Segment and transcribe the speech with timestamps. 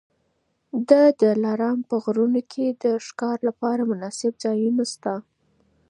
[0.89, 5.13] د دلارام په غرونو کي د ښکار لپاره مناسب ځایونه سته.